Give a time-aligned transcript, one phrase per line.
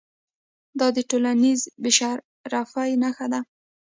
[0.79, 3.39] دا د ټولنیز بې شرفۍ نښه ده.